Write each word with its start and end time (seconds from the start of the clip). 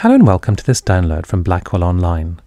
Hello 0.00 0.14
and 0.14 0.26
welcome 0.26 0.56
to 0.56 0.64
this 0.64 0.80
download 0.80 1.26
from 1.26 1.42
Blackwell 1.42 1.84
Online. 1.84 2.40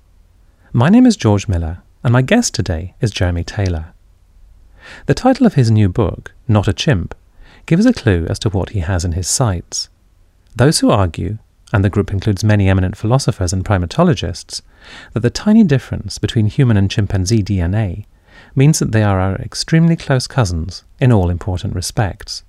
My 0.71 0.89
name 0.89 1.05
is 1.05 1.15
George 1.15 1.47
Miller, 1.47 1.83
and 2.03 2.11
my 2.11 2.23
guest 2.23 2.55
today 2.55 2.95
is 2.99 3.11
Jeremy 3.11 3.43
Taylor. 3.43 3.93
The 5.05 5.13
title 5.13 5.45
of 5.45 5.53
his 5.53 5.69
new 5.69 5.87
book, 5.87 6.33
Not 6.47 6.67
a 6.67 6.73
Chimp, 6.73 7.13
gives 7.67 7.85
a 7.85 7.93
clue 7.93 8.25
as 8.27 8.39
to 8.39 8.49
what 8.49 8.71
he 8.71 8.79
has 8.79 9.05
in 9.05 9.11
his 9.11 9.27
sights. 9.27 9.89
Those 10.55 10.79
who 10.79 10.89
argue, 10.89 11.37
and 11.71 11.85
the 11.85 11.91
group 11.91 12.11
includes 12.11 12.43
many 12.43 12.67
eminent 12.67 12.97
philosophers 12.97 13.53
and 13.53 13.63
primatologists, 13.63 14.63
that 15.11 15.19
the 15.19 15.29
tiny 15.29 15.63
difference 15.63 16.17
between 16.17 16.47
human 16.47 16.75
and 16.75 16.89
chimpanzee 16.89 17.43
DNA 17.43 18.07
means 18.55 18.79
that 18.79 18.93
they 18.93 19.03
are 19.03 19.19
our 19.19 19.35
extremely 19.35 19.95
close 19.95 20.25
cousins 20.25 20.85
in 20.99 21.11
all 21.11 21.29
important 21.29 21.75
respects. 21.75 22.41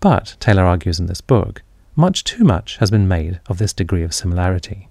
But, 0.00 0.36
Taylor 0.38 0.64
argues 0.64 1.00
in 1.00 1.06
this 1.06 1.22
book, 1.22 1.62
much 1.94 2.24
too 2.24 2.44
much 2.44 2.76
has 2.78 2.90
been 2.90 3.08
made 3.08 3.40
of 3.48 3.58
this 3.58 3.72
degree 3.72 4.02
of 4.02 4.14
similarity. 4.14 4.88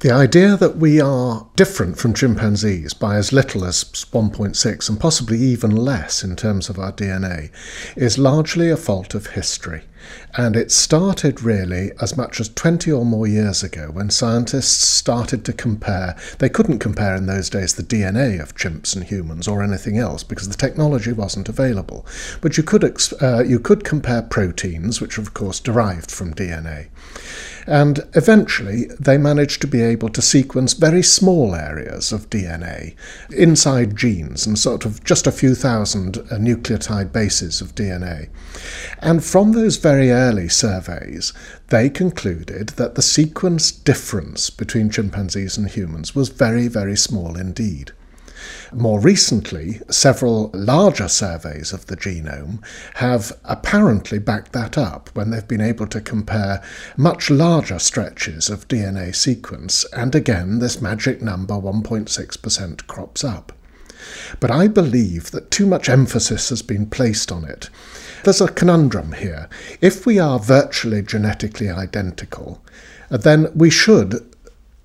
The 0.00 0.10
idea 0.10 0.56
that 0.56 0.76
we 0.76 1.00
are 1.00 1.46
different 1.56 1.96
from 1.96 2.12
chimpanzees 2.12 2.92
by 2.92 3.16
as 3.16 3.32
little 3.32 3.64
as 3.64 3.82
1.6 3.84 4.88
and 4.90 5.00
possibly 5.00 5.38
even 5.38 5.74
less 5.74 6.22
in 6.22 6.36
terms 6.36 6.68
of 6.68 6.78
our 6.78 6.92
DNA 6.92 7.50
is 7.96 8.18
largely 8.18 8.68
a 8.68 8.76
fault 8.76 9.14
of 9.14 9.28
history. 9.28 9.84
And 10.34 10.56
it 10.56 10.70
started 10.70 11.42
really 11.42 11.92
as 12.00 12.16
much 12.16 12.40
as 12.40 12.48
20 12.50 12.92
or 12.92 13.04
more 13.04 13.26
years 13.26 13.62
ago 13.62 13.90
when 13.90 14.10
scientists 14.10 14.86
started 14.86 15.44
to 15.46 15.52
compare. 15.52 16.16
They 16.38 16.48
couldn't 16.48 16.78
compare 16.78 17.16
in 17.16 17.26
those 17.26 17.48
days 17.48 17.74
the 17.74 17.82
DNA 17.82 18.40
of 18.40 18.54
chimps 18.54 18.94
and 18.94 19.04
humans 19.04 19.48
or 19.48 19.62
anything 19.62 19.98
else 19.98 20.22
because 20.22 20.48
the 20.48 20.56
technology 20.56 21.12
wasn't 21.12 21.48
available. 21.48 22.06
But 22.40 22.56
you 22.56 22.62
could, 22.62 22.84
uh, 23.20 23.44
you 23.44 23.58
could 23.58 23.84
compare 23.84 24.22
proteins, 24.22 25.00
which 25.00 25.18
are 25.18 25.22
of 25.22 25.34
course 25.34 25.60
derived 25.60 26.10
from 26.10 26.34
DNA. 26.34 26.88
And 27.66 28.06
eventually, 28.14 28.84
they 29.00 29.18
managed 29.18 29.60
to 29.62 29.66
be 29.66 29.82
able 29.82 30.08
to 30.10 30.22
sequence 30.22 30.72
very 30.72 31.02
small 31.02 31.54
areas 31.54 32.12
of 32.12 32.30
DNA 32.30 32.94
inside 33.30 33.96
genes 33.96 34.46
and 34.46 34.56
sort 34.56 34.84
of 34.84 35.02
just 35.02 35.26
a 35.26 35.32
few 35.32 35.54
thousand 35.54 36.18
uh, 36.18 36.36
nucleotide 36.36 37.12
bases 37.12 37.60
of 37.60 37.74
DNA. 37.74 38.28
And 39.00 39.24
from 39.24 39.52
those 39.52 39.78
very 39.78 39.95
early 40.10 40.48
surveys, 40.48 41.32
they 41.68 41.88
concluded 41.90 42.70
that 42.70 42.94
the 42.94 43.02
sequence 43.02 43.70
difference 43.70 44.50
between 44.50 44.90
chimpanzees 44.90 45.56
and 45.56 45.68
humans 45.70 46.14
was 46.14 46.28
very, 46.28 46.68
very 46.68 46.96
small 46.96 47.36
indeed. 47.36 47.92
More 48.72 49.00
recently, 49.00 49.80
several 49.90 50.50
larger 50.52 51.08
surveys 51.08 51.72
of 51.72 51.86
the 51.86 51.96
genome 51.96 52.62
have 52.94 53.32
apparently 53.44 54.18
backed 54.18 54.52
that 54.52 54.76
up 54.76 55.10
when 55.14 55.30
they've 55.30 55.48
been 55.48 55.60
able 55.60 55.86
to 55.88 56.00
compare 56.00 56.62
much 56.96 57.30
larger 57.30 57.78
stretches 57.78 58.50
of 58.50 58.68
DNA 58.68 59.14
sequence, 59.14 59.84
and 59.92 60.14
again, 60.14 60.58
this 60.58 60.80
magic 60.82 61.22
number 61.22 61.54
1.6% 61.54 62.86
crops 62.86 63.24
up. 63.24 63.52
But 64.40 64.50
I 64.50 64.68
believe 64.68 65.30
that 65.30 65.50
too 65.50 65.66
much 65.66 65.88
emphasis 65.88 66.50
has 66.50 66.62
been 66.62 66.86
placed 66.86 67.32
on 67.32 67.44
it. 67.44 67.70
There's 68.26 68.40
a 68.40 68.48
conundrum 68.48 69.12
here. 69.12 69.48
If 69.80 70.04
we 70.04 70.18
are 70.18 70.40
virtually 70.40 71.00
genetically 71.00 71.70
identical, 71.70 72.60
then 73.08 73.52
we 73.54 73.70
should 73.70 74.34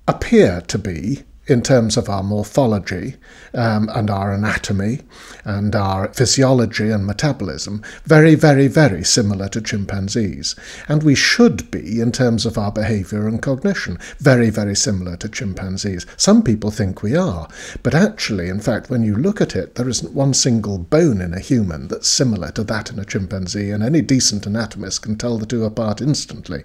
appear 0.06 0.60
to 0.68 0.78
be 0.78 1.24
in 1.46 1.60
terms 1.60 1.96
of 1.96 2.08
our 2.08 2.22
morphology 2.22 3.16
um, 3.52 3.88
and 3.94 4.10
our 4.10 4.32
anatomy 4.32 5.00
and 5.44 5.74
our 5.74 6.12
physiology 6.14 6.88
and 6.88 7.04
metabolism 7.04 7.82
very, 8.04 8.36
very, 8.36 8.68
very 8.68 9.02
similar 9.04 9.48
to 9.48 9.60
chimpanzees. 9.60 10.54
And 10.88 11.02
we 11.02 11.16
should 11.16 11.68
be, 11.70 12.00
in 12.00 12.12
terms 12.12 12.46
of 12.46 12.56
our 12.56 12.70
behavior 12.70 13.26
and 13.26 13.42
cognition, 13.42 13.98
very, 14.18 14.50
very 14.50 14.76
similar 14.76 15.16
to 15.16 15.28
chimpanzees. 15.28 16.06
Some 16.16 16.42
people 16.42 16.70
think 16.70 17.02
we 17.02 17.16
are, 17.16 17.48
but 17.82 17.94
actually, 17.94 18.48
in 18.48 18.60
fact, 18.60 18.88
when 18.88 19.02
you 19.02 19.16
look 19.16 19.40
at 19.40 19.56
it, 19.56 19.74
there 19.74 19.88
isn't 19.88 20.14
one 20.14 20.34
single 20.34 20.78
bone 20.78 21.20
in 21.20 21.34
a 21.34 21.40
human 21.40 21.88
that's 21.88 22.08
similar 22.08 22.52
to 22.52 22.62
that 22.64 22.90
in 22.90 23.00
a 23.00 23.04
chimpanzee, 23.04 23.70
and 23.70 23.82
any 23.82 24.00
decent 24.00 24.46
anatomist 24.46 25.02
can 25.02 25.16
tell 25.16 25.38
the 25.38 25.46
two 25.46 25.64
apart 25.64 26.00
instantly. 26.00 26.62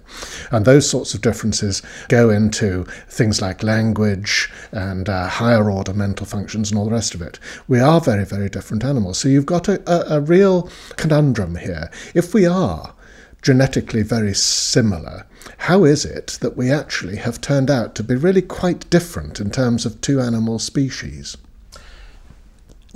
And 0.52 0.66
those 0.66 0.88
sorts 0.88 1.16
of 1.16 1.22
differences 1.22 1.82
go 2.10 2.30
into 2.30 2.84
things 3.10 3.42
like 3.42 3.64
language 3.64 4.52
and 4.72 5.10
uh, 5.10 5.28
higher 5.28 5.70
order 5.70 5.94
mental 5.94 6.26
functions 6.26 6.72
and 6.72 6.80
all 6.80 6.86
the 6.86 6.92
rest 6.92 7.14
of 7.14 7.22
it. 7.22 7.40
We 7.68 7.80
are 7.80 8.02
very, 8.02 8.26
very 8.26 8.50
different 8.50 8.84
animals. 8.84 9.18
So 9.18 9.30
you've 9.30 9.46
got 9.46 9.68
a, 9.68 9.82
a, 9.90 10.18
a 10.18 10.22
real 10.22 10.70
conundrum 10.96 11.56
here. 11.56 11.90
If 12.14 12.34
we 12.34 12.46
are 12.46 12.94
genetically 13.42 14.04
very 14.04 14.34
similar, 14.34 15.26
how 15.58 15.84
is 15.84 16.06
it 16.06 16.38
that 16.42 16.58
we 16.58 16.72
actually 16.72 17.18
have 17.18 17.40
turned 17.40 17.70
out 17.70 17.96
to 17.96 18.04
be 18.04 18.16
really 18.16 18.42
quite 18.42 18.90
different 18.90 19.40
in 19.40 19.52
terms 19.52 19.86
of 19.86 20.02
two 20.02 20.20
animal 20.20 20.60
species? 20.60 21.38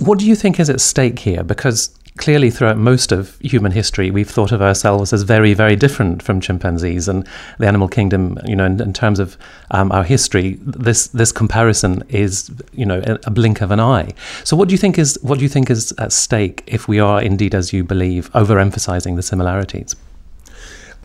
What 0.02 0.18
do 0.18 0.26
you 0.26 0.34
think 0.34 0.58
is 0.58 0.68
at 0.68 0.80
stake 0.80 1.20
here? 1.20 1.44
Because 1.44 1.96
clearly 2.18 2.50
throughout 2.50 2.76
most 2.76 3.12
of 3.12 3.38
human 3.40 3.70
history, 3.70 4.10
we've 4.10 4.28
thought 4.28 4.50
of 4.50 4.60
ourselves 4.60 5.12
as 5.12 5.22
very, 5.22 5.54
very 5.54 5.76
different 5.76 6.24
from 6.24 6.40
chimpanzees 6.40 7.06
and 7.06 7.24
the 7.60 7.68
animal 7.68 7.86
kingdom. 7.86 8.36
You 8.44 8.56
know, 8.56 8.64
in, 8.64 8.80
in 8.82 8.92
terms 8.92 9.20
of 9.20 9.36
um, 9.70 9.92
our 9.92 10.02
history, 10.02 10.58
this 10.60 11.06
this 11.08 11.30
comparison 11.30 12.02
is 12.08 12.50
you 12.72 12.84
know 12.84 13.00
a, 13.06 13.18
a, 13.26 13.30
blink 13.30 13.60
of 13.60 13.70
an 13.70 13.78
eye. 13.78 14.12
So, 14.42 14.56
what 14.56 14.68
do 14.68 14.74
you 14.74 14.78
think 14.78 14.98
is 14.98 15.16
what 15.22 15.38
do 15.38 15.44
you 15.44 15.48
think 15.48 15.70
is 15.70 15.92
at 15.98 16.12
stake 16.12 16.64
if 16.66 16.88
we 16.88 16.98
are 16.98 17.22
indeed, 17.22 17.54
as 17.54 17.72
you 17.72 17.84
believe, 17.84 18.28
overemphasizing 18.32 19.14
the 19.14 19.22
similarities? 19.22 19.94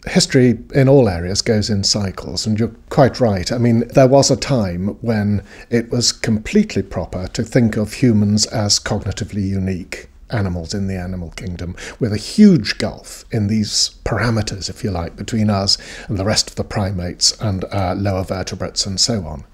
History 0.05 0.57
in 0.73 0.87
all 0.87 1.09
areas 1.09 1.41
goes 1.41 1.69
in 1.69 1.83
cycles, 1.83 2.45
and 2.45 2.59
you're 2.59 2.75
quite 2.89 3.19
right. 3.19 3.51
I 3.51 3.57
mean, 3.57 3.87
there 3.89 4.07
was 4.07 4.29
a 4.29 4.37
time 4.37 4.89
when 5.01 5.43
it 5.69 5.91
was 5.91 6.11
completely 6.11 6.83
proper 6.83 7.27
to 7.29 7.43
think 7.43 7.77
of 7.77 7.93
humans 7.93 8.45
as 8.47 8.79
cognitively 8.79 9.47
unique 9.47 10.09
animals 10.29 10.73
in 10.73 10.87
the 10.87 10.95
animal 10.97 11.31
kingdom, 11.31 11.75
with 11.99 12.13
a 12.13 12.17
huge 12.17 12.77
gulf 12.77 13.23
in 13.31 13.47
these 13.47 13.91
parameters, 14.03 14.69
if 14.69 14.83
you 14.83 14.91
like, 14.91 15.15
between 15.15 15.49
us 15.49 15.77
and 16.07 16.17
the 16.17 16.25
rest 16.25 16.49
of 16.49 16.55
the 16.55 16.63
primates 16.63 17.31
and 17.39 17.63
uh, 17.71 17.93
lower 17.95 18.23
vertebrates 18.23 18.85
and 18.85 18.99
so 18.99 19.25
on. 19.25 19.45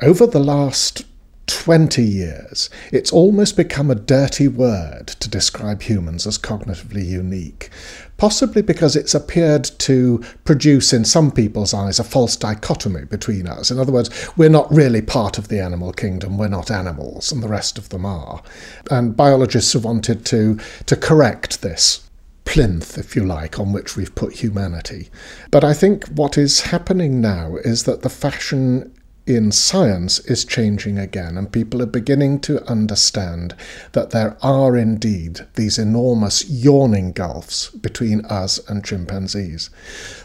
Over 0.00 0.26
the 0.26 0.38
last 0.38 1.04
20 1.48 2.02
years, 2.02 2.70
it's 2.92 3.12
almost 3.12 3.56
become 3.56 3.90
a 3.90 3.94
dirty 3.94 4.48
word 4.48 5.08
to 5.08 5.28
describe 5.28 5.82
humans 5.82 6.26
as 6.26 6.38
cognitively 6.38 7.04
unique 7.04 7.70
possibly 8.18 8.60
because 8.60 8.96
it's 8.96 9.14
appeared 9.14 9.64
to 9.78 10.22
produce 10.44 10.92
in 10.92 11.04
some 11.04 11.30
people's 11.30 11.72
eyes 11.72 11.98
a 11.98 12.04
false 12.04 12.36
dichotomy 12.36 13.04
between 13.04 13.46
us. 13.46 13.70
In 13.70 13.78
other 13.78 13.92
words, 13.92 14.10
we're 14.36 14.50
not 14.50 14.70
really 14.72 15.00
part 15.00 15.38
of 15.38 15.48
the 15.48 15.60
animal 15.60 15.92
kingdom, 15.92 16.36
we're 16.36 16.48
not 16.48 16.70
animals, 16.70 17.32
and 17.32 17.42
the 17.42 17.48
rest 17.48 17.78
of 17.78 17.88
them 17.88 18.04
are. 18.04 18.42
And 18.90 19.16
biologists 19.16 19.72
have 19.72 19.84
wanted 19.84 20.26
to, 20.26 20.58
to 20.86 20.96
correct 20.96 21.62
this 21.62 22.08
plinth, 22.44 22.98
if 22.98 23.14
you 23.14 23.24
like, 23.24 23.58
on 23.58 23.72
which 23.72 23.96
we've 23.96 24.14
put 24.14 24.32
humanity. 24.32 25.08
But 25.50 25.64
I 25.64 25.72
think 25.72 26.06
what 26.08 26.36
is 26.36 26.62
happening 26.62 27.20
now 27.20 27.56
is 27.56 27.84
that 27.84 28.02
the 28.02 28.10
fashion 28.10 28.92
in 29.28 29.52
science 29.52 30.20
is 30.20 30.44
changing 30.44 30.98
again, 30.98 31.36
and 31.36 31.52
people 31.52 31.82
are 31.82 31.86
beginning 31.86 32.40
to 32.40 32.64
understand 32.64 33.54
that 33.92 34.10
there 34.10 34.36
are 34.42 34.74
indeed 34.74 35.40
these 35.54 35.78
enormous 35.78 36.48
yawning 36.48 37.12
gulfs 37.12 37.68
between 37.68 38.24
us 38.24 38.58
and 38.68 38.82
chimpanzees. 38.82 39.68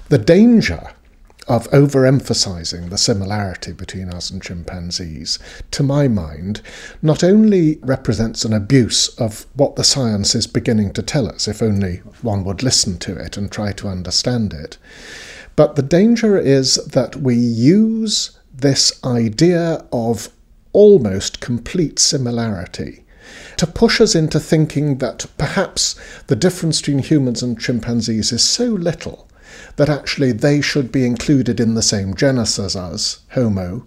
The 0.07 0.17
danger 0.17 0.91
of 1.49 1.69
overemphasizing 1.71 2.89
the 2.89 2.97
similarity 2.97 3.73
between 3.73 4.09
us 4.09 4.29
and 4.29 4.41
chimpanzees, 4.41 5.37
to 5.71 5.83
my 5.83 6.07
mind, 6.07 6.61
not 7.01 7.25
only 7.25 7.79
represents 7.81 8.45
an 8.45 8.53
abuse 8.53 9.09
of 9.19 9.45
what 9.55 9.75
the 9.75 9.83
science 9.83 10.33
is 10.33 10.47
beginning 10.47 10.93
to 10.93 11.01
tell 11.01 11.27
us, 11.27 11.49
if 11.49 11.61
only 11.61 11.97
one 12.21 12.45
would 12.45 12.63
listen 12.63 12.97
to 12.99 13.17
it 13.17 13.35
and 13.35 13.51
try 13.51 13.73
to 13.73 13.89
understand 13.89 14.53
it, 14.53 14.77
but 15.57 15.75
the 15.75 15.81
danger 15.81 16.37
is 16.37 16.75
that 16.85 17.17
we 17.17 17.35
use 17.35 18.39
this 18.53 19.03
idea 19.03 19.85
of 19.91 20.29
almost 20.71 21.39
complete 21.39 21.99
similarity 21.99 23.03
to 23.57 23.67
push 23.67 24.01
us 24.01 24.15
into 24.15 24.39
thinking 24.39 24.97
that 24.97 25.25
perhaps 25.37 25.95
the 26.27 26.35
difference 26.35 26.81
between 26.81 26.99
humans 26.99 27.41
and 27.41 27.59
chimpanzees 27.59 28.31
is 28.31 28.43
so 28.43 28.65
little 28.65 29.29
that 29.75 29.89
actually 29.89 30.31
they 30.31 30.61
should 30.61 30.91
be 30.91 31.05
included 31.05 31.59
in 31.59 31.75
the 31.75 31.81
same 31.81 32.15
genus 32.15 32.59
as 32.59 32.75
us, 32.75 33.19
Homo, 33.31 33.85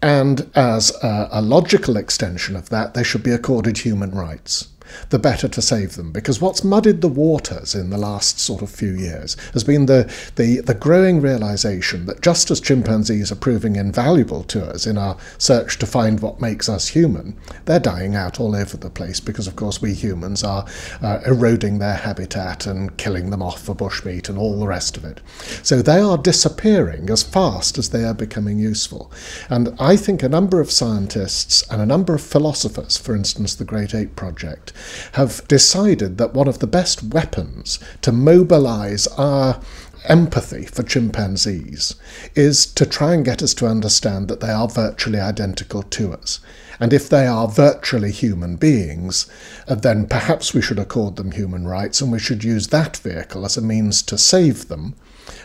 and 0.00 0.50
as 0.54 0.92
a, 1.02 1.28
a 1.32 1.42
logical 1.42 1.96
extension 1.96 2.56
of 2.56 2.68
that, 2.70 2.94
they 2.94 3.02
should 3.02 3.22
be 3.22 3.32
accorded 3.32 3.78
human 3.78 4.12
rights. 4.12 4.68
The 5.10 5.18
better 5.18 5.48
to 5.48 5.62
save 5.62 5.96
them. 5.96 6.12
Because 6.12 6.40
what's 6.40 6.64
muddied 6.64 7.00
the 7.00 7.08
waters 7.08 7.74
in 7.74 7.90
the 7.90 7.98
last 7.98 8.38
sort 8.38 8.62
of 8.62 8.70
few 8.70 8.92
years 8.92 9.36
has 9.52 9.64
been 9.64 9.86
the, 9.86 10.12
the, 10.36 10.60
the 10.60 10.74
growing 10.74 11.20
realization 11.20 12.06
that 12.06 12.22
just 12.22 12.50
as 12.50 12.60
chimpanzees 12.60 13.30
are 13.30 13.36
proving 13.36 13.76
invaluable 13.76 14.42
to 14.44 14.64
us 14.64 14.86
in 14.86 14.98
our 14.98 15.16
search 15.38 15.78
to 15.78 15.86
find 15.86 16.20
what 16.20 16.40
makes 16.40 16.68
us 16.68 16.88
human, 16.88 17.36
they're 17.64 17.80
dying 17.80 18.14
out 18.14 18.40
all 18.40 18.54
over 18.54 18.76
the 18.76 18.90
place 18.90 19.20
because, 19.20 19.46
of 19.46 19.56
course, 19.56 19.80
we 19.80 19.94
humans 19.94 20.42
are 20.44 20.66
uh, 21.02 21.20
eroding 21.26 21.78
their 21.78 21.94
habitat 21.94 22.66
and 22.66 22.96
killing 22.96 23.30
them 23.30 23.42
off 23.42 23.62
for 23.62 23.74
bushmeat 23.74 24.28
and 24.28 24.38
all 24.38 24.58
the 24.58 24.66
rest 24.66 24.96
of 24.96 25.04
it. 25.04 25.20
So 25.62 25.82
they 25.82 26.00
are 26.00 26.18
disappearing 26.18 27.10
as 27.10 27.22
fast 27.22 27.78
as 27.78 27.90
they 27.90 28.04
are 28.04 28.14
becoming 28.14 28.58
useful. 28.58 29.10
And 29.48 29.74
I 29.78 29.96
think 29.96 30.22
a 30.22 30.28
number 30.28 30.60
of 30.60 30.70
scientists 30.70 31.68
and 31.70 31.80
a 31.80 31.86
number 31.86 32.14
of 32.14 32.20
philosophers, 32.20 32.96
for 32.96 33.14
instance, 33.14 33.54
the 33.54 33.64
Great 33.64 33.94
Ape 33.94 34.16
Project, 34.16 34.72
have 35.12 35.46
decided 35.48 36.18
that 36.18 36.34
one 36.34 36.48
of 36.48 36.58
the 36.58 36.66
best 36.66 37.02
weapons 37.02 37.78
to 38.02 38.12
mobilize 38.12 39.06
our 39.18 39.60
empathy 40.04 40.64
for 40.64 40.82
chimpanzees 40.82 41.96
is 42.34 42.66
to 42.66 42.86
try 42.86 43.14
and 43.14 43.24
get 43.24 43.42
us 43.42 43.54
to 43.54 43.66
understand 43.66 44.28
that 44.28 44.40
they 44.40 44.50
are 44.50 44.68
virtually 44.68 45.18
identical 45.18 45.82
to 45.82 46.12
us. 46.12 46.40
And 46.78 46.92
if 46.92 47.08
they 47.08 47.26
are 47.26 47.48
virtually 47.48 48.12
human 48.12 48.56
beings, 48.56 49.26
uh, 49.66 49.76
then 49.76 50.06
perhaps 50.06 50.52
we 50.52 50.60
should 50.60 50.78
accord 50.78 51.16
them 51.16 51.32
human 51.32 51.66
rights 51.66 52.00
and 52.00 52.12
we 52.12 52.18
should 52.18 52.44
use 52.44 52.68
that 52.68 52.96
vehicle 52.98 53.44
as 53.44 53.56
a 53.56 53.62
means 53.62 54.02
to 54.02 54.18
save 54.18 54.68
them 54.68 54.94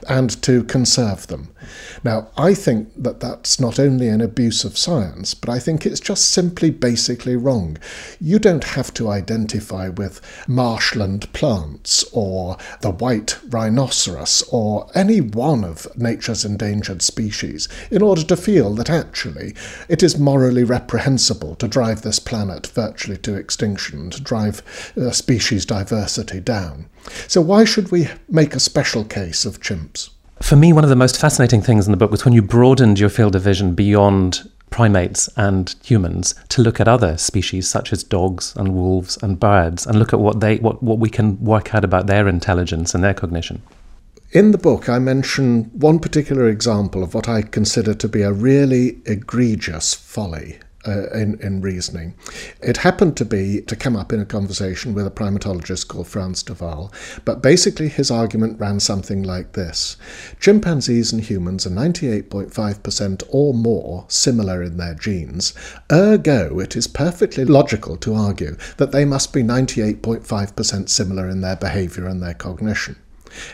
and 0.08 0.42
to 0.44 0.64
conserve 0.64 1.28
them. 1.28 1.50
Now, 2.04 2.30
I 2.38 2.54
think 2.54 2.90
that 2.98 3.20
that's 3.20 3.60
not 3.60 3.80
only 3.80 4.08
an 4.08 4.22
abuse 4.22 4.64
of 4.64 4.78
science, 4.78 5.34
but 5.34 5.50
I 5.50 5.60
think 5.60 5.86
it's 5.86 6.00
just 6.00 6.30
simply 6.30 6.70
basically 6.70 7.36
wrong. 7.36 7.78
You 8.20 8.40
don't 8.40 8.64
have 8.64 8.94
to 8.96 9.10
identify 9.10 9.90
with 9.90 10.22
marshland 10.48 11.32
plants 11.34 12.04
or 12.12 12.58
the 12.82 12.92
white 12.92 13.38
rhinoceros 13.50 14.44
or 14.52 14.90
any 14.96 15.22
one 15.22 15.64
of 15.64 15.88
nature's 15.96 16.46
endangered 16.46 17.02
species 17.02 17.68
in 17.90 18.02
order 18.02 18.24
to 18.24 18.38
feel 18.38 18.74
that 18.76 18.90
actually 18.90 19.54
it 19.88 20.02
is 20.02 20.18
morally 20.18 20.64
reprehensible 20.64 21.56
to 21.56 21.68
drive 21.68 22.02
this 22.02 22.20
planet 22.20 22.68
virtually 22.68 23.18
to 23.18 23.36
extinction, 23.36 24.10
to 24.10 24.22
drive 24.22 24.64
uh, 24.98 25.12
species 25.12 25.66
diversity 25.66 26.40
down. 26.40 26.88
So, 27.28 27.42
why 27.42 27.66
should 27.66 27.92
we 27.92 28.10
make 28.30 28.56
a 28.56 28.60
special 28.60 29.04
case 29.04 29.46
of 29.46 29.62
chimps? 29.62 30.10
For 30.42 30.56
me, 30.56 30.74
one 30.74 30.84
of 30.84 30.90
the 30.90 30.96
most 30.96 31.20
fascinating 31.20 31.62
things 31.62 31.86
in 31.86 31.92
the 31.92 31.98
book 31.98 32.12
was 32.12 32.26
when 32.26 32.34
you 32.34 32.42
broadened 32.42 33.00
your 33.00 33.10
field 33.10 33.36
of 33.36 33.44
vision 33.44 33.76
beyond 33.76 34.50
primates 34.72 35.30
and 35.36 35.76
humans 35.84 36.34
to 36.50 36.62
look 36.62 36.80
at 36.80 36.88
other 36.88 37.18
species 37.18 37.70
such 37.70 37.94
as 37.94 38.04
dogs 38.04 38.56
and 38.56 38.74
wolves 38.74 39.18
and 39.22 39.40
birds 39.40 39.86
and 39.86 40.00
look 40.00 40.14
at 40.14 40.20
what 40.20 40.40
they 40.40 40.58
what, 40.58 40.82
what 40.82 40.98
we 40.98 41.10
can 41.10 41.40
work 41.44 41.76
out 41.76 41.84
about 41.84 42.08
their 42.08 42.28
intelligence 42.28 42.96
and 42.96 43.04
their 43.04 43.14
cognition. 43.14 43.62
In 44.32 44.52
the 44.52 44.58
book, 44.58 44.88
I 44.88 44.98
mention 44.98 45.66
one 45.74 46.00
particular 46.00 46.48
example 46.48 47.04
of 47.04 47.14
what 47.14 47.28
I 47.28 47.42
consider 47.42 47.94
to 47.94 48.08
be 48.08 48.22
a 48.22 48.32
really 48.32 49.02
egregious 49.06 49.94
folly 49.94 50.58
uh, 50.88 51.10
in, 51.12 51.40
in 51.42 51.62
reasoning. 51.62 52.16
It 52.62 52.78
happened 52.78 53.18
to 53.18 53.26
be 53.26 53.62
to 53.62 53.76
come 53.76 53.96
up 53.96 54.12
in 54.12 54.20
a 54.20 54.26
conversation 54.26 54.94
with 54.94 55.06
a 55.06 55.12
primatologist 55.12 55.88
called 55.88 56.08
Frans 56.08 56.44
de 56.44 56.54
Waal, 56.54 56.92
but 57.26 57.42
basically 57.42 57.88
his 57.88 58.12
argument 58.12 58.60
ran 58.60 58.80
something 58.80 59.24
like 59.24 59.54
this 59.54 59.98
Chimpanzees 60.40 61.12
and 61.12 61.22
humans 61.22 61.66
are 61.66 61.72
98.5% 61.72 63.24
or 63.30 63.54
more 63.54 64.06
similar 64.08 64.64
in 64.64 64.78
their 64.78 64.96
genes, 64.96 65.54
ergo, 65.92 66.60
it 66.60 66.76
is 66.76 66.88
perfectly 66.88 67.46
logical 67.46 67.98
to 67.98 68.14
argue 68.14 68.56
that 68.78 68.92
they 68.92 69.06
must 69.06 69.34
be 69.34 69.44
98.5% 69.44 70.90
similar 70.90 71.30
in 71.30 71.42
their 71.42 71.56
behaviour 71.56 72.08
and 72.08 72.22
their 72.22 72.34
cognition. 72.34 72.96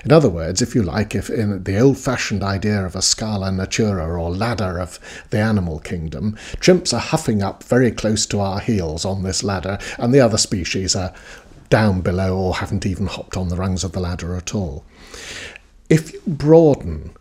In 0.03 0.11
other 0.11 0.29
words, 0.29 0.61
if 0.61 0.75
you 0.75 0.83
like, 0.83 1.15
if 1.15 1.29
in 1.29 1.63
the 1.63 1.79
old 1.79 1.97
fashioned 1.97 2.43
idea 2.43 2.85
of 2.85 2.95
a 2.95 3.01
scala 3.01 3.51
natura 3.51 4.05
or 4.05 4.31
ladder 4.31 4.79
of 4.79 4.99
the 5.29 5.39
animal 5.39 5.79
kingdom, 5.79 6.37
chimps 6.59 6.93
are 6.93 6.99
huffing 6.99 7.41
up 7.43 7.63
very 7.63 7.91
close 7.91 8.25
to 8.27 8.39
our 8.39 8.59
heels 8.59 9.05
on 9.05 9.23
this 9.23 9.43
ladder, 9.43 9.77
and 9.97 10.13
the 10.13 10.19
other 10.19 10.37
species 10.37 10.95
are 10.95 11.13
down 11.69 12.01
below 12.01 12.37
or 12.37 12.55
haven't 12.55 12.85
even 12.85 13.07
hopped 13.07 13.37
on 13.37 13.49
the 13.49 13.57
rungs 13.57 13.83
of 13.83 13.91
the 13.91 13.99
ladder 13.99 14.35
at 14.35 14.55
all. 14.55 14.85
If 15.89 16.13
you 16.13 16.21
broaden 16.25 17.11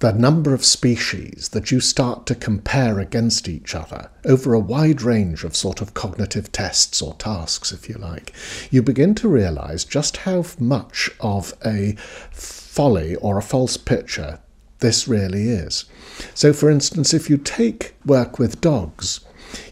the 0.00 0.12
number 0.12 0.54
of 0.54 0.64
species 0.64 1.50
that 1.50 1.70
you 1.70 1.78
start 1.78 2.24
to 2.26 2.34
compare 2.34 2.98
against 2.98 3.48
each 3.48 3.74
other 3.74 4.10
over 4.24 4.54
a 4.54 4.58
wide 4.58 5.02
range 5.02 5.44
of 5.44 5.54
sort 5.54 5.82
of 5.82 5.92
cognitive 5.92 6.50
tests 6.52 7.02
or 7.02 7.14
tasks, 7.14 7.70
if 7.70 7.88
you 7.88 7.94
like, 7.96 8.32
you 8.70 8.82
begin 8.82 9.14
to 9.14 9.28
realize 9.28 9.84
just 9.84 10.18
how 10.18 10.44
much 10.58 11.10
of 11.20 11.54
a 11.64 11.92
folly 12.30 13.14
or 13.16 13.36
a 13.36 13.42
false 13.42 13.76
picture 13.76 14.40
this 14.78 15.06
really 15.06 15.50
is. 15.50 15.84
So, 16.34 16.54
for 16.54 16.70
instance, 16.70 17.12
if 17.12 17.28
you 17.28 17.36
take 17.36 17.94
work 18.06 18.38
with 18.38 18.62
dogs, 18.62 19.20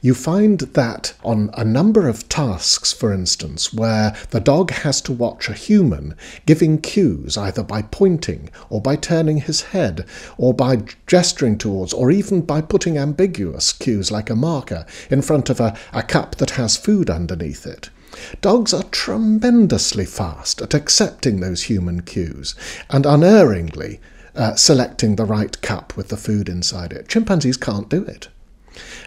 you 0.02 0.14
find 0.14 0.60
that 0.60 1.14
on 1.22 1.50
a 1.54 1.64
number 1.64 2.08
of 2.08 2.28
tasks, 2.28 2.92
for 2.92 3.12
instance, 3.12 3.72
where 3.72 4.16
the 4.30 4.40
dog 4.40 4.70
has 4.70 5.00
to 5.02 5.12
watch 5.12 5.48
a 5.48 5.54
human 5.54 6.14
giving 6.46 6.78
cues 6.80 7.36
either 7.36 7.62
by 7.62 7.82
pointing 7.82 8.50
or 8.70 8.80
by 8.80 8.96
turning 8.96 9.38
his 9.38 9.62
head 9.62 10.04
or 10.36 10.54
by 10.54 10.82
gesturing 11.06 11.58
towards 11.58 11.92
or 11.92 12.10
even 12.10 12.40
by 12.40 12.60
putting 12.60 12.98
ambiguous 12.98 13.72
cues 13.72 14.10
like 14.10 14.30
a 14.30 14.36
marker 14.36 14.86
in 15.10 15.22
front 15.22 15.50
of 15.50 15.60
a, 15.60 15.76
a 15.92 16.02
cup 16.02 16.36
that 16.36 16.50
has 16.50 16.76
food 16.76 17.10
underneath 17.10 17.66
it. 17.66 17.90
Dogs 18.40 18.72
are 18.72 18.84
tremendously 18.84 20.06
fast 20.06 20.62
at 20.62 20.74
accepting 20.74 21.40
those 21.40 21.64
human 21.64 22.02
cues 22.02 22.54
and 22.90 23.04
unerringly 23.06 24.00
uh, 24.34 24.54
selecting 24.54 25.16
the 25.16 25.24
right 25.24 25.60
cup 25.60 25.96
with 25.96 26.08
the 26.08 26.16
food 26.16 26.48
inside 26.48 26.92
it. 26.92 27.08
Chimpanzees 27.08 27.56
can't 27.56 27.88
do 27.88 28.02
it. 28.04 28.28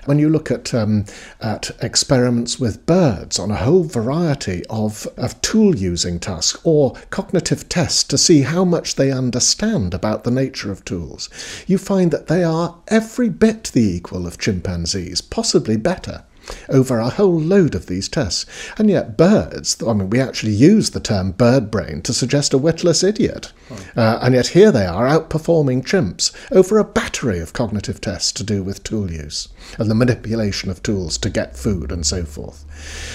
When 0.06 0.20
you 0.20 0.30
look 0.30 0.50
at, 0.52 0.74
um, 0.74 1.06
at 1.40 1.72
experiments 1.82 2.60
with 2.60 2.86
birds 2.86 3.40
on 3.40 3.52
a 3.52 3.56
whole 3.56 3.84
variety 3.84 4.64
of, 4.70 5.08
of 5.18 5.40
tool 5.42 5.76
using 5.76 6.20
tasks 6.20 6.60
or 6.64 6.94
cognitive 7.10 7.70
tests 7.70 8.04
to 8.06 8.18
see 8.18 8.42
how 8.42 8.66
much 8.66 8.96
they 8.96 9.12
understand 9.12 9.94
about 9.94 10.24
the 10.24 10.32
nature 10.32 10.72
of 10.72 10.86
tools, 10.86 11.30
you 11.68 11.78
find 11.78 12.12
that 12.12 12.28
they 12.28 12.44
are 12.44 12.78
every 12.88 13.30
bit 13.30 13.72
the 13.74 13.82
equal 13.82 14.26
of 14.26 14.38
chimpanzees, 14.38 15.22
possibly 15.22 15.78
better 15.78 16.24
over 16.70 17.00
a 17.00 17.10
whole 17.10 17.40
load 17.40 17.76
of 17.76 17.88
these 17.88 18.10
tests. 18.10 18.46
And 18.78 18.90
yet, 18.90 19.18
birds, 19.18 19.82
I 19.86 19.94
mean, 19.94 20.10
we 20.10 20.20
actually 20.20 20.54
use 20.54 20.92
the 20.92 21.00
term 21.00 21.32
bird 21.32 21.72
brain 21.72 22.02
to 22.04 22.14
suggest 22.14 22.54
a 22.54 22.58
witless 22.58 23.04
idiot. 23.04 23.52
Uh, 23.96 24.20
and 24.22 24.34
yet, 24.34 24.48
here 24.48 24.72
they 24.72 24.86
are 24.86 25.08
outperforming 25.08 25.84
chimps 25.84 26.32
over 26.52 26.78
a 26.78 26.84
battery 26.84 27.40
of 27.40 27.54
cognitive 27.54 28.02
tests 28.02 28.32
to 28.34 28.44
do 28.44 28.64
with 28.64 28.84
tool 28.84 29.12
use 29.12 29.48
and 29.78 29.90
the 29.90 29.96
manipulation 29.96 30.70
of 30.70 30.84
tools 30.84 31.18
to 31.20 31.30
get 31.30 31.58
food 31.58 31.92
and 31.92 32.06
so 32.06 32.26
forth. 32.26 32.66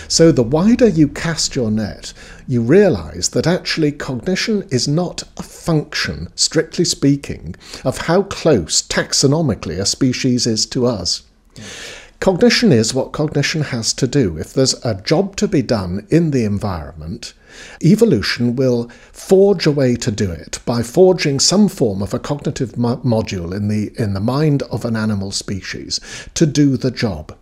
So, 0.08 0.32
the 0.32 0.42
wider 0.42 0.88
you 0.88 1.08
cast 1.08 1.56
your 1.56 1.70
net, 1.70 2.12
you 2.46 2.62
realize 2.62 3.30
that 3.30 3.46
actually 3.46 3.92
cognition 3.92 4.66
is 4.70 4.86
not 4.86 5.24
a 5.36 5.42
function, 5.42 6.28
strictly 6.34 6.84
speaking, 6.84 7.56
of 7.84 7.98
how 7.98 8.22
close 8.22 8.82
taxonomically 8.82 9.78
a 9.78 9.86
species 9.86 10.46
is 10.46 10.66
to 10.66 10.86
us. 10.86 11.22
Cognition 12.26 12.72
is 12.72 12.92
what 12.92 13.12
cognition 13.12 13.60
has 13.60 13.92
to 13.92 14.08
do. 14.08 14.36
If 14.36 14.52
there's 14.52 14.84
a 14.84 15.00
job 15.00 15.36
to 15.36 15.46
be 15.46 15.62
done 15.62 16.08
in 16.10 16.32
the 16.32 16.44
environment, 16.44 17.34
evolution 17.84 18.56
will 18.56 18.90
forge 19.12 19.64
a 19.64 19.70
way 19.70 19.94
to 19.94 20.10
do 20.10 20.32
it 20.32 20.58
by 20.66 20.82
forging 20.82 21.38
some 21.38 21.68
form 21.68 22.02
of 22.02 22.12
a 22.12 22.18
cognitive 22.18 22.76
mo- 22.76 22.96
module 22.96 23.54
in 23.54 23.68
the, 23.68 23.92
in 23.96 24.14
the 24.14 24.18
mind 24.18 24.64
of 24.64 24.84
an 24.84 24.96
animal 24.96 25.30
species 25.30 26.00
to 26.34 26.46
do 26.46 26.76
the 26.76 26.90
job. 26.90 27.32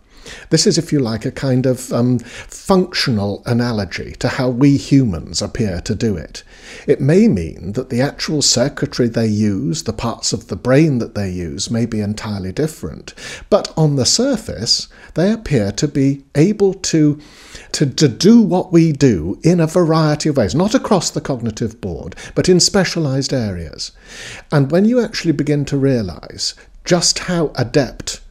This 0.49 0.65
is, 0.67 0.77
if 0.77 0.91
you 0.91 0.99
like, 0.99 1.25
a 1.25 1.31
kind 1.31 1.65
of 1.65 1.91
um, 1.91 2.19
functional 2.19 3.43
analogy 3.45 4.13
to 4.19 4.27
how 4.27 4.49
we 4.49 4.77
humans 4.77 5.41
appear 5.41 5.81
to 5.81 5.95
do 5.95 6.15
it. 6.17 6.43
It 6.87 7.01
may 7.01 7.27
mean 7.27 7.73
that 7.73 7.89
the 7.89 8.01
actual 8.01 8.41
circuitry 8.41 9.07
they 9.07 9.27
use, 9.27 9.83
the 9.83 9.93
parts 9.93 10.33
of 10.33 10.47
the 10.47 10.55
brain 10.55 10.99
that 10.99 11.15
they 11.15 11.29
use, 11.29 11.69
may 11.69 11.85
be 11.85 12.01
entirely 12.01 12.51
different. 12.51 13.13
But 13.49 13.71
on 13.77 13.95
the 13.95 14.05
surface, 14.05 14.87
they 15.13 15.31
appear 15.31 15.71
to 15.73 15.87
be 15.87 16.23
able 16.35 16.73
to, 16.73 17.19
to, 17.73 17.85
to 17.85 18.07
do 18.07 18.41
what 18.41 18.71
we 18.71 18.91
do 18.91 19.39
in 19.43 19.59
a 19.59 19.67
variety 19.67 20.29
of 20.29 20.37
ways, 20.37 20.55
not 20.55 20.73
across 20.73 21.09
the 21.09 21.21
cognitive 21.21 21.79
board, 21.81 22.15
but 22.33 22.49
in 22.49 22.59
specialized 22.59 23.33
areas. 23.33 23.91
And 24.51 24.71
when 24.71 24.85
you 24.85 24.99
actually 24.99 25.33
begin 25.33 25.65
to 25.65 25.77
realize 25.77 26.55
just 26.83 27.19
how 27.19 27.51
adept 27.55 28.21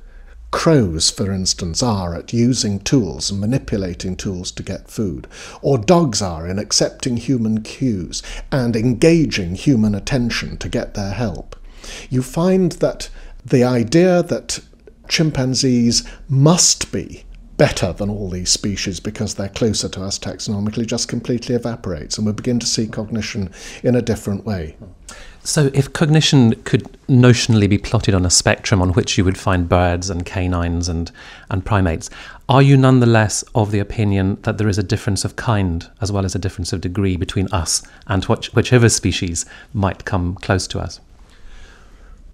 Crows, 0.55 1.11
for 1.11 1.33
instance, 1.33 1.83
are 1.83 2.15
at 2.15 2.33
using 2.33 2.79
tools 2.79 3.29
and 3.29 3.41
manipulating 3.41 4.15
tools 4.15 4.53
to 4.53 4.63
get 4.63 4.89
food, 4.89 5.27
or 5.61 5.77
dogs 5.79 6.23
are 6.23 6.47
in 6.47 6.61
accepting 6.61 7.17
human 7.17 7.61
cues 7.63 8.23
and 8.53 8.77
engaging 8.77 9.57
human 9.57 9.97
attention 9.97 10.57
to 10.59 10.69
get 10.69 10.95
their 10.95 11.11
help. 11.11 11.57
You 12.09 12.23
find 12.23 12.71
that 12.73 13.11
the 13.45 13.65
idea 13.65 14.23
that 14.23 14.61
chimpanzees 15.09 16.07
must 16.29 16.93
be 16.93 17.25
better 17.57 17.93
than 17.93 18.11
all 18.11 18.29
these 18.31 18.51
species 18.51 19.01
because 19.01 19.35
they're 19.35 19.49
closer 19.49 19.89
to 19.89 20.03
us 20.03 20.19
taxonomically 20.19 20.87
just 20.87 21.09
completely 21.09 21.55
evaporates 21.55 22.19
and 22.19 22.27
we 22.27 22.33
begin 22.33 22.59
to 22.59 22.67
see 22.67 22.87
cognition 22.87 23.51
in 23.83 23.95
a 23.95 24.03
different 24.03 24.45
way. 24.45 24.77
So, 25.47 25.71
if 25.75 25.93
cognition 25.93 26.55
could 26.63 26.85
notionally 27.07 27.69
be 27.69 27.77
plotted 27.77 28.15
on 28.15 28.25
a 28.25 28.31
spectrum 28.31 28.81
on 28.81 28.95
which 28.95 29.19
you 29.19 29.27
would 29.27 29.37
find 29.37 29.69
birds 29.69 30.09
and 30.09 30.25
canines 30.25 30.89
and, 30.89 31.13
and 31.51 31.63
primates, 31.63 32.09
are 32.49 32.63
you 32.63 32.79
nonetheless 32.79 33.45
of 33.55 33.71
the 33.71 33.79
opinion 33.79 34.39
that 34.43 34.57
there 34.57 34.69
is 34.69 34.79
a 34.79 34.83
difference 34.83 35.23
of 35.23 35.37
kind 35.37 35.91
as 36.01 36.11
well 36.11 36.25
as 36.25 36.35
a 36.35 36.39
difference 36.39 36.73
of 36.73 36.81
degree 36.81 37.17
between 37.19 37.47
us 37.49 37.83
and 38.07 38.25
which, 38.25 38.55
whichever 38.55 38.89
species 38.89 39.45
might 39.75 40.07
come 40.07 40.35
close 40.37 40.67
to 40.69 40.81
us? 40.81 41.01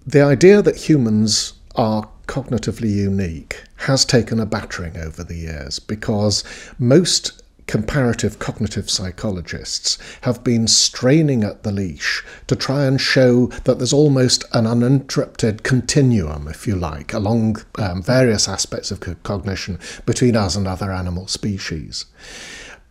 The 0.07 0.21
idea 0.21 0.61
that 0.61 0.77
humans 0.77 1.53
are 1.75 2.09
cognitively 2.27 2.89
unique 2.89 3.63
has 3.81 4.05
taken 4.05 4.39
a 4.39 4.45
battering 4.45 4.97
over 4.97 5.23
the 5.23 5.35
years 5.35 5.79
because 5.79 6.43
most 6.77 7.41
comparative 7.71 8.37
cognitive 8.37 8.89
psychologists 8.89 9.97
have 10.21 10.43
been 10.43 10.67
straining 10.67 11.41
at 11.41 11.63
the 11.63 11.71
leash 11.71 12.21
to 12.45 12.53
try 12.53 12.83
and 12.83 12.99
show 12.99 13.45
that 13.63 13.77
there's 13.77 13.93
almost 13.93 14.43
an 14.51 14.67
uninterrupted 14.67 15.63
continuum, 15.63 16.49
if 16.49 16.67
you 16.67 16.75
like, 16.75 17.13
along 17.13 17.55
um, 17.77 18.03
various 18.03 18.49
aspects 18.49 18.91
of 18.91 18.99
cognition 19.23 19.79
between 20.05 20.35
us 20.35 20.57
and 20.57 20.67
other 20.67 20.91
animal 20.91 21.27
species. 21.27 22.05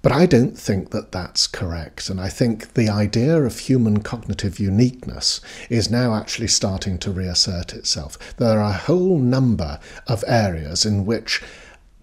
But 0.02 0.12
I 0.12 0.24
don't 0.24 0.58
think 0.58 0.90
that 0.90 1.12
that's 1.12 1.46
correct. 1.46 2.08
And 2.08 2.20
I 2.20 2.28
think 2.28 2.72
the 2.74 2.88
idea 2.88 3.42
of 3.42 3.58
human 3.58 4.02
cognitive 4.02 4.58
uniqueness 4.58 5.40
is 5.68 5.90
now 5.90 6.14
actually 6.14 6.48
starting 6.48 6.98
to 6.98 7.10
reassert 7.10 7.74
itself. 7.74 8.16
There 8.36 8.58
are 8.58 8.70
a 8.70 8.72
whole 8.72 9.18
number 9.18 9.78
of 10.06 10.24
areas 10.26 10.86
in 10.86 11.04
which 11.04 11.42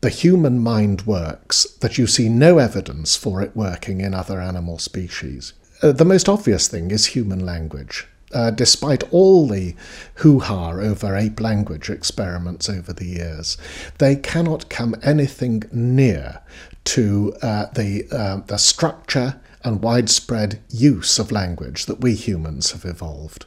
the 0.02 0.10
human 0.10 0.60
mind 0.60 1.08
works 1.08 1.66
that 1.82 1.98
you 1.98 2.06
see 2.06 2.30
no 2.30 2.60
evidence 2.60 3.16
for 3.16 3.42
it 3.42 3.56
working 3.56 4.02
in 4.02 4.14
other 4.14 4.40
animal 4.40 4.78
species. 4.78 5.54
Uh, 5.82 5.92
the 5.92 6.06
most 6.06 6.30
obvious 6.30 6.68
thing 6.68 6.92
is 6.92 7.08
human 7.08 7.44
language. 7.44 8.08
Uh, 8.34 8.52
despite 8.52 9.04
all 9.14 9.48
the 9.48 9.74
hoo 10.16 10.40
ha 10.40 10.72
over 10.72 11.16
ape 11.16 11.40
language 11.40 11.90
experiments 11.90 12.68
over 12.70 12.92
the 12.92 13.06
years, 13.06 13.58
they 14.00 14.16
cannot 14.18 14.70
come 14.70 14.96
anything 15.02 15.64
near 15.72 16.42
to 16.84 17.34
uh, 17.42 17.68
the, 17.74 18.06
uh, 18.12 18.42
the 18.48 18.58
structure 18.58 19.40
and 19.64 19.82
widespread 19.82 20.60
use 20.70 21.20
of 21.20 21.32
language 21.32 21.86
that 21.86 22.02
we 22.02 22.16
humans 22.16 22.72
have 22.72 22.86
evolved. 22.86 23.46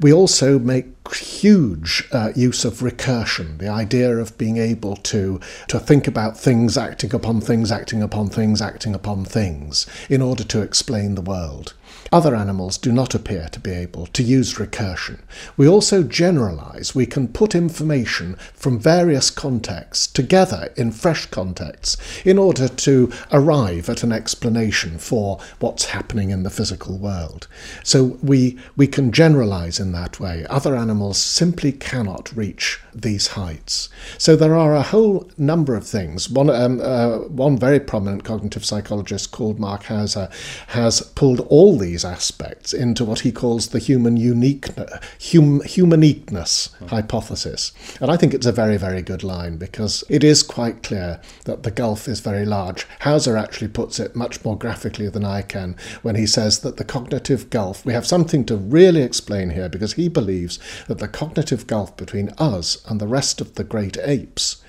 We 0.00 0.12
also 0.12 0.58
make 0.58 0.95
huge 1.14 2.08
uh, 2.12 2.32
use 2.34 2.64
of 2.64 2.74
recursion, 2.74 3.58
the 3.58 3.68
idea 3.68 4.16
of 4.16 4.36
being 4.38 4.56
able 4.56 4.96
to, 4.96 5.40
to 5.68 5.78
think 5.78 6.06
about 6.06 6.38
things, 6.38 6.76
acting 6.76 7.14
upon 7.14 7.40
things, 7.40 7.72
acting 7.72 8.02
upon 8.02 8.28
things, 8.28 8.60
acting 8.60 8.94
upon 8.94 9.24
things, 9.24 9.86
in 10.08 10.22
order 10.22 10.44
to 10.44 10.62
explain 10.62 11.14
the 11.14 11.22
world. 11.22 11.74
Other 12.12 12.34
animals 12.36 12.78
do 12.78 12.92
not 12.92 13.14
appear 13.14 13.48
to 13.50 13.60
be 13.60 13.72
able 13.72 14.06
to 14.06 14.22
use 14.22 14.54
recursion. 14.54 15.18
We 15.56 15.68
also 15.68 16.02
generalize. 16.02 16.94
We 16.94 17.06
can 17.06 17.28
put 17.28 17.54
information 17.54 18.36
from 18.54 18.78
various 18.78 19.30
contexts 19.30 20.06
together 20.06 20.72
in 20.76 20.92
fresh 20.92 21.26
contexts 21.26 21.96
in 22.24 22.38
order 22.38 22.68
to 22.68 23.12
arrive 23.32 23.88
at 23.88 24.02
an 24.02 24.12
explanation 24.12 24.98
for 24.98 25.40
what's 25.58 25.86
happening 25.86 26.30
in 26.30 26.42
the 26.42 26.50
physical 26.50 26.96
world. 26.96 27.48
So 27.82 28.18
we, 28.22 28.58
we 28.76 28.86
can 28.86 29.10
generalize 29.10 29.80
in 29.80 29.92
that 29.92 30.20
way. 30.20 30.46
Other 30.48 30.76
animals 30.76 30.95
simply 31.12 31.72
cannot 31.72 32.34
reach 32.36 32.80
these 32.94 33.28
heights. 33.28 33.88
So 34.18 34.36
there 34.36 34.56
are 34.56 34.74
a 34.74 34.82
whole 34.82 35.30
number 35.36 35.74
of 35.74 35.86
things. 35.86 36.30
One, 36.30 36.48
um, 36.48 36.80
uh, 36.82 37.18
one 37.18 37.58
very 37.58 37.78
prominent 37.78 38.24
cognitive 38.24 38.64
psychologist 38.64 39.32
called 39.32 39.60
Mark 39.60 39.84
Hauser 39.84 40.28
has 40.68 41.02
pulled 41.02 41.40
all 41.40 41.76
these 41.76 42.04
aspects 42.04 42.72
into 42.72 43.04
what 43.04 43.20
he 43.20 43.32
calls 43.32 43.68
the 43.68 43.78
human 43.78 44.16
uniqueness, 44.16 44.90
hum, 45.32 45.60
humaniqueness 45.60 46.70
hypothesis. 46.88 47.72
And 48.00 48.10
I 48.10 48.16
think 48.16 48.32
it's 48.32 48.46
a 48.46 48.52
very, 48.52 48.76
very 48.76 49.02
good 49.02 49.22
line 49.22 49.56
because 49.56 50.02
it 50.08 50.24
is 50.24 50.42
quite 50.42 50.82
clear 50.82 51.20
that 51.44 51.62
the 51.62 51.70
gulf 51.70 52.08
is 52.08 52.20
very 52.20 52.46
large. 52.46 52.86
Hauser 53.00 53.36
actually 53.36 53.68
puts 53.68 54.00
it 54.00 54.16
much 54.16 54.44
more 54.44 54.56
graphically 54.56 55.08
than 55.08 55.24
I 55.24 55.42
can 55.42 55.76
when 56.02 56.14
he 56.14 56.26
says 56.26 56.60
that 56.60 56.76
the 56.76 56.84
cognitive 56.84 57.50
gulf, 57.50 57.84
we 57.84 57.92
have 57.92 58.06
something 58.06 58.44
to 58.46 58.56
really 58.56 59.02
explain 59.02 59.50
here 59.50 59.68
because 59.68 59.94
he 59.94 60.08
believes 60.08 60.58
that 60.86 60.98
the 60.98 61.08
cognitive 61.08 61.66
gulf 61.66 61.96
between 61.96 62.30
us 62.38 62.84
and 62.86 63.00
the 63.00 63.06
rest 63.08 63.40
of 63.40 63.54
the 63.54 63.64
great 63.64 63.96
apes 64.02 64.62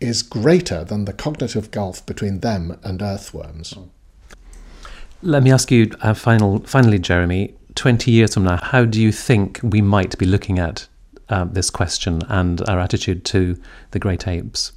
is 0.00 0.22
greater 0.22 0.84
than 0.84 1.04
the 1.04 1.12
cognitive 1.12 1.70
gulf 1.70 2.04
between 2.06 2.40
them 2.40 2.78
and 2.82 3.02
earthworms. 3.02 3.74
Let 5.22 5.42
me 5.42 5.50
ask 5.50 5.70
you, 5.70 5.90
uh, 6.00 6.14
final, 6.14 6.60
finally, 6.60 6.98
Jeremy, 6.98 7.54
20 7.74 8.10
years 8.10 8.34
from 8.34 8.44
now, 8.44 8.58
how 8.62 8.84
do 8.84 9.00
you 9.00 9.10
think 9.10 9.60
we 9.62 9.80
might 9.80 10.18
be 10.18 10.26
looking 10.26 10.58
at 10.58 10.86
uh, 11.28 11.44
this 11.44 11.70
question 11.70 12.22
and 12.28 12.60
our 12.68 12.78
attitude 12.78 13.24
to 13.26 13.58
the 13.92 13.98
great 13.98 14.28
apes? 14.28 14.72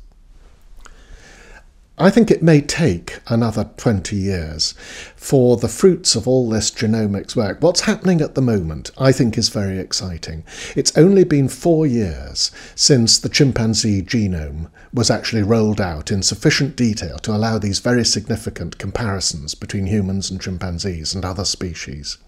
I 2.00 2.12
think 2.12 2.30
it 2.30 2.44
may 2.44 2.62
take 2.62 3.22
another 3.26 3.72
20 3.76 4.16
years 4.16 4.76
for 5.16 5.58
the 5.58 5.68
fruits 5.68 6.14
of 6.16 6.28
all 6.28 6.48
this 6.48 6.70
genomics 6.70 7.36
work. 7.36 7.58
What's 7.60 7.82
happening 7.82 8.22
at 8.22 8.36
the 8.36 8.42
moment, 8.42 8.92
I 9.00 9.12
think, 9.12 9.36
is 9.36 9.50
very 9.50 9.80
exciting. 9.80 10.44
It's 10.76 10.96
only 10.96 11.24
been 11.24 11.50
four 11.50 11.88
years 11.88 12.52
since 12.76 13.18
the 13.18 13.30
chimpanzee 13.30 14.04
genome 14.04 14.70
was 14.94 15.10
actually 15.10 15.42
rolled 15.42 15.82
out 15.82 16.12
in 16.12 16.22
sufficient 16.22 16.76
detail 16.76 17.18
to 17.20 17.32
allow 17.32 17.58
these 17.58 17.80
very 17.80 18.06
significant 18.06 18.78
comparisons 18.78 19.56
between 19.56 19.88
humans 19.88 20.30
and 20.30 20.40
chimpanzees 20.40 21.16
and 21.16 21.26
other 21.26 21.46
species. 21.46 22.20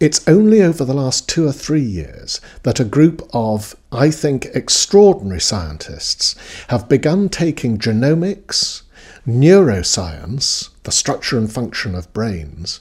It's 0.00 0.26
only 0.28 0.62
over 0.62 0.84
the 0.84 0.94
last 0.94 1.28
two 1.28 1.48
or 1.48 1.52
three 1.52 1.82
years 1.82 2.40
that 2.62 2.78
a 2.78 2.84
group 2.84 3.28
of, 3.32 3.74
I 3.90 4.12
think, 4.12 4.46
extraordinary 4.54 5.40
scientists 5.40 6.36
have 6.68 6.88
begun 6.88 7.28
taking 7.28 7.78
genomics, 7.78 8.82
neuroscience, 9.26 10.68
the 10.84 10.92
structure 10.92 11.36
and 11.36 11.52
function 11.52 11.96
of 11.96 12.12
brains, 12.12 12.78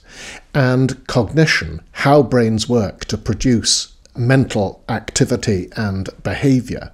and 0.54 1.08
cognition, 1.08 1.82
how 1.94 2.22
brains 2.22 2.70
work 2.70 3.06
to 3.06 3.18
produce 3.18 3.96
mental 4.16 4.84
activity 4.88 5.70
and 5.76 6.10
behavior, 6.22 6.92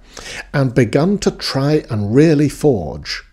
and 0.54 0.74
begun 0.74 1.18
to 1.18 1.30
try 1.32 1.84
and 1.90 2.14
really 2.14 2.48
forge 2.48 3.24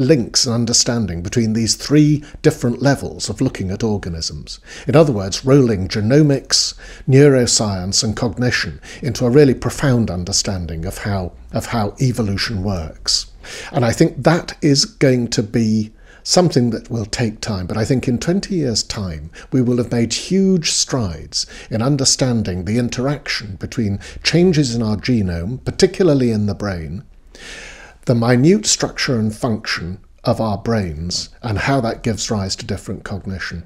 links 0.00 0.46
and 0.46 0.54
understanding 0.54 1.22
between 1.22 1.52
these 1.52 1.76
three 1.76 2.24
different 2.42 2.82
levels 2.82 3.28
of 3.28 3.40
looking 3.40 3.70
at 3.70 3.84
organisms. 3.84 4.58
In 4.88 4.96
other 4.96 5.12
words, 5.12 5.44
rolling 5.44 5.86
genomics, 5.86 6.74
neuroscience, 7.08 8.02
and 8.02 8.16
cognition 8.16 8.80
into 9.02 9.26
a 9.26 9.30
really 9.30 9.54
profound 9.54 10.10
understanding 10.10 10.84
of 10.84 10.98
how, 10.98 11.32
of 11.52 11.66
how 11.66 11.94
evolution 12.00 12.64
works. 12.64 13.30
And 13.72 13.84
I 13.84 13.92
think 13.92 14.22
that 14.24 14.56
is 14.62 14.84
going 14.84 15.28
to 15.28 15.42
be 15.42 15.92
something 16.22 16.70
that 16.70 16.90
will 16.90 17.06
take 17.06 17.40
time. 17.40 17.66
But 17.66 17.76
I 17.76 17.84
think 17.84 18.06
in 18.06 18.18
20 18.18 18.54
years' 18.54 18.82
time, 18.82 19.30
we 19.52 19.62
will 19.62 19.78
have 19.78 19.92
made 19.92 20.12
huge 20.12 20.70
strides 20.70 21.46
in 21.70 21.82
understanding 21.82 22.64
the 22.64 22.78
interaction 22.78 23.56
between 23.56 24.00
changes 24.22 24.74
in 24.74 24.82
our 24.82 24.96
genome, 24.96 25.64
particularly 25.64 26.30
in 26.30 26.46
the 26.46 26.54
brain, 26.54 27.04
the 28.10 28.14
minute 28.16 28.66
structure 28.66 29.20
and 29.20 29.32
function 29.36 30.00
of 30.24 30.40
our 30.40 30.58
brains 30.58 31.28
and 31.42 31.56
how 31.56 31.80
that 31.80 32.02
gives 32.02 32.28
rise 32.28 32.56
to 32.56 32.66
different 32.66 33.04
cognition. 33.04 33.64